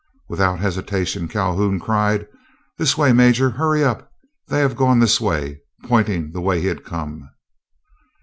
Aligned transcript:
Without 0.27 0.57
hesitation, 0.57 1.27
Calhoun 1.27 1.79
cried, 1.79 2.25
"This 2.79 2.97
way, 2.97 3.13
Major. 3.13 3.51
Hurry 3.51 3.83
up, 3.83 4.11
they 4.47 4.57
have 4.59 4.75
gone 4.75 4.99
this 4.99 5.21
way," 5.21 5.61
pointing 5.83 6.31
the 6.31 6.41
way 6.41 6.59
he 6.59 6.65
had 6.65 6.83
come. 6.83 7.29